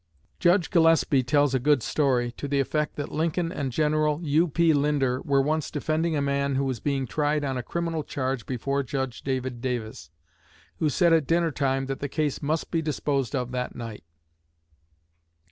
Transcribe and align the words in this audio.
Judge 0.39 0.71
Gillespie 0.71 1.21
tells 1.21 1.53
a 1.53 1.59
good 1.59 1.83
story, 1.83 2.31
to 2.31 2.47
the 2.47 2.59
effect 2.59 2.95
that 2.95 3.11
Lincoln 3.11 3.51
and 3.51 3.71
General 3.71 4.19
U.P. 4.23 4.73
Linder 4.73 5.21
were 5.21 5.43
once 5.43 5.69
defending 5.69 6.15
a 6.15 6.23
man 6.23 6.55
who 6.55 6.63
was 6.65 6.79
being 6.79 7.05
tried 7.05 7.43
on 7.45 7.55
a 7.55 7.61
criminal 7.61 8.03
charge 8.03 8.47
before 8.47 8.81
Judge 8.81 9.21
David 9.21 9.61
Davis, 9.61 10.09
who 10.79 10.89
said 10.89 11.13
at 11.13 11.27
dinner 11.27 11.51
time 11.51 11.85
that 11.85 11.99
the 11.99 12.09
case 12.09 12.41
must 12.41 12.71
be 12.71 12.81
disposed 12.81 13.35
of 13.35 13.51
that 13.51 13.75
night. 13.75 14.03